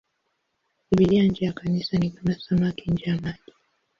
[0.91, 3.51] Biblia nje ya Kanisa ni kama samaki nje ya maji.